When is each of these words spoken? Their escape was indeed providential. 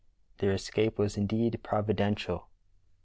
Their 0.39 0.53
escape 0.53 0.97
was 0.97 1.15
indeed 1.15 1.59
providential. 1.61 2.47